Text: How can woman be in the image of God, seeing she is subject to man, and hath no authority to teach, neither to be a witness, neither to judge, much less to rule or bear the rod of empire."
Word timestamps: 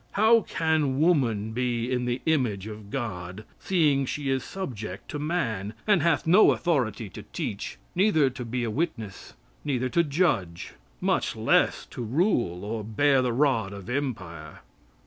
How 0.13 0.41
can 0.49 0.99
woman 0.99 1.51
be 1.51 1.91
in 1.91 2.05
the 2.05 2.23
image 2.25 2.65
of 2.65 2.89
God, 2.89 3.43
seeing 3.59 4.07
she 4.07 4.31
is 4.31 4.43
subject 4.43 5.07
to 5.09 5.19
man, 5.19 5.75
and 5.85 6.01
hath 6.01 6.25
no 6.25 6.53
authority 6.53 7.07
to 7.09 7.21
teach, 7.21 7.77
neither 7.93 8.31
to 8.31 8.43
be 8.43 8.63
a 8.63 8.71
witness, 8.71 9.35
neither 9.63 9.89
to 9.89 10.03
judge, 10.03 10.73
much 11.01 11.35
less 11.35 11.85
to 11.91 12.01
rule 12.03 12.63
or 12.65 12.83
bear 12.83 13.21
the 13.21 13.31
rod 13.31 13.73
of 13.73 13.91
empire." 13.91 14.61